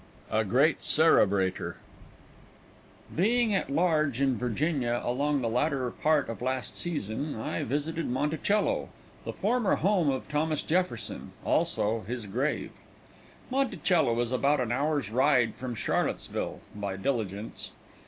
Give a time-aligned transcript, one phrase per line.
[0.31, 6.41] A GREAT CEREBRATOR III Being at large in Virginia, along in the latter part of
[6.41, 8.89] last season, I visited Monticello,
[9.25, 12.71] the former home of Thomas Jefferson, also his grave.
[13.51, 17.69] Monticello is about an hour's ride from Charlottesville, by diligence.